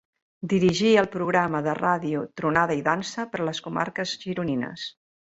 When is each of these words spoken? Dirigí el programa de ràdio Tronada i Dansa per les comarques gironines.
Dirigí 0.51 0.93
el 1.01 1.07
programa 1.15 1.61
de 1.67 1.75
ràdio 1.79 2.21
Tronada 2.41 2.79
i 2.79 2.81
Dansa 2.87 3.27
per 3.35 3.43
les 3.51 3.63
comarques 3.67 4.15
gironines. 4.25 4.89